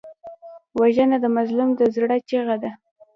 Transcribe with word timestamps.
وژنه 0.79 1.17
د 1.21 1.25
مظلوم 1.35 1.69
د 1.75 1.81
زړه 1.95 2.17
چیغه 2.29 2.55
ده 2.63 2.71